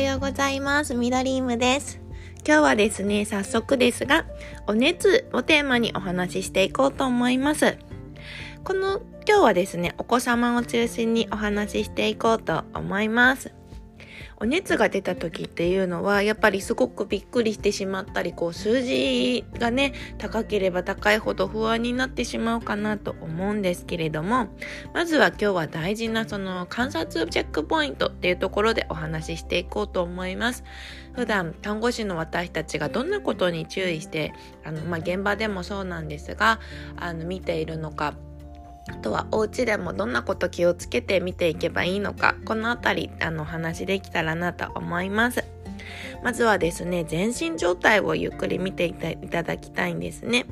[0.00, 0.94] ようございます。
[0.94, 2.00] ミドリームです。
[2.46, 4.24] 今日はですね、早速ですが、
[4.66, 7.76] お熱をテーマにお話ししていこうと思います。
[8.64, 13.52] この今日はですね、お子様を中心にお話ししていこうと思います。
[14.38, 24.48] お熱が出た時っていうのはやっぱりすごくびっくりしてしまったりこう数字がね高ければ高いほど不安になってしまうかなと思うんですけれども
[24.94, 30.64] まずは今日は大事なその観察チェックポイントっていうところでお話ししていこうと思います。
[31.12, 34.32] 普段看護師の私たちがどんなことに注意して
[34.64, 36.60] あの、まあ、現場でもそうなんですが
[36.96, 38.14] あの見ているのか
[38.90, 45.44] あとはお家でもどんなこと気をつけて見ていけばいいのか、このあたり、あの、話できたらなと思います。
[46.22, 48.94] まずはですね、全身状態をゆっくり見てい
[49.28, 50.46] ただきたいんですね。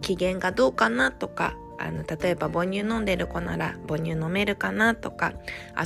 [0.00, 5.32] 機嫌がどうかなとか、あの、例えば母乳飲んでる子なら母乳飲めるかなとか、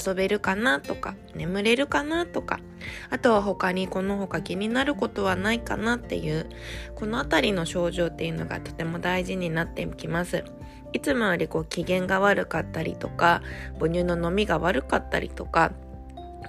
[0.07, 2.61] 遊べるかなとか、眠れるかなとか、
[3.11, 6.47] あとは他にこの他気になることはないかなっていう、
[6.95, 10.45] このあたりの症状っていうのがとても大事になってきます。
[10.93, 13.43] いつもよりこう機嫌が悪かったりとか
[13.79, 15.73] 母乳の飲みが悪かったりとか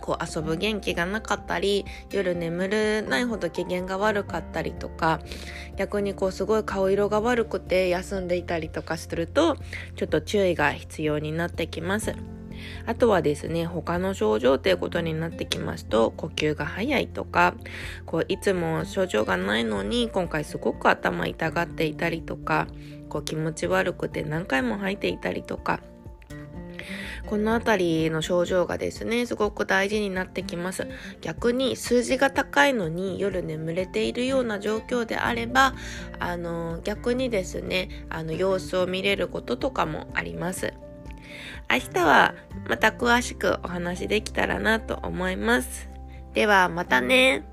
[0.01, 5.19] こう遊ぶ元気がなかったり夜眠れないほど機嫌が悪かったりとか
[5.75, 9.57] 逆にこうすごい顔色が悪くて休んでいたりとかすると
[9.95, 12.13] ちょっと注意が必要になってきます。
[12.85, 17.55] あとはですね、他の症状ということになってきますと、呼吸が早いとか、
[18.05, 22.67] こういつも症状がないのに今回すごく頭痛がっていたりとか、
[23.09, 25.81] こう気持ち悪くて何回も吐いていたりとか、
[27.29, 30.87] この辺りの症状がですね、すごく大事になってきます。
[31.21, 35.75] 逆に数字が高いのに夜眠れているような状況であれば、
[36.19, 40.73] あの、逆にですね、あの、様子を見れることとかもあります。
[41.69, 42.35] 明日は
[42.67, 45.89] また詳しくお話できたらなと思います。
[46.33, 47.43] ではまたね。